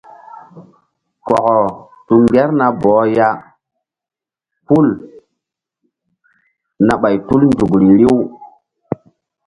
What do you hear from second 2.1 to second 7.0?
ŋgerna bɔh ya hul na